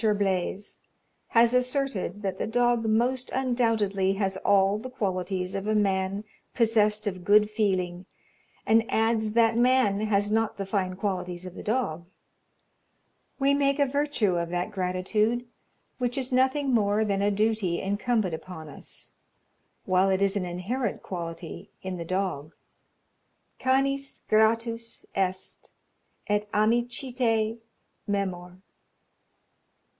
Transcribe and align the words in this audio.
Blaze) 0.17 0.79
has 1.27 1.53
asserted, 1.53 2.23
that 2.23 2.39
the 2.39 2.47
dog 2.47 2.85
most 2.87 3.29
undoubtedly 3.35 4.13
has 4.13 4.35
all 4.37 4.79
the 4.79 4.89
qualities 4.89 5.53
of 5.53 5.67
a 5.67 5.75
man 5.75 6.23
possessed 6.55 7.05
of 7.05 7.23
good 7.23 7.51
feeling, 7.51 8.07
and 8.65 8.83
adds 8.89 9.33
that 9.33 9.55
man 9.55 9.99
has 10.01 10.31
not 10.31 10.57
the 10.57 10.65
fine 10.65 10.95
qualities 10.95 11.45
of 11.45 11.53
the 11.53 11.61
dog. 11.61 12.07
We 13.37 13.53
make 13.53 13.77
a 13.77 13.85
virtue 13.85 14.37
of 14.37 14.49
that 14.49 14.71
gratitude 14.71 15.45
which 15.99 16.17
is 16.17 16.33
nothing 16.33 16.73
more 16.73 17.05
than 17.05 17.21
a 17.21 17.29
duty 17.29 17.79
incumbent 17.79 18.33
upon 18.33 18.69
us, 18.69 19.11
while 19.85 20.09
it 20.09 20.23
is 20.23 20.35
an 20.35 20.45
inherent 20.45 21.03
quality 21.03 21.69
in 21.83 21.97
the 21.97 22.05
dog. 22.05 22.55
"Canis 23.59 24.23
gratus 24.27 25.05
est, 25.13 25.69
et 26.25 26.51
amicitiæ 26.51 27.59
memor." 28.07 28.63